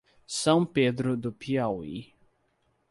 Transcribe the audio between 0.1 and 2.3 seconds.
São Pedro do Piauí